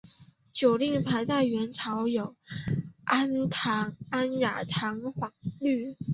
[0.51, 2.35] 酒令牌在元朝有
[3.05, 3.31] 安
[4.39, 5.95] 雅堂觥律。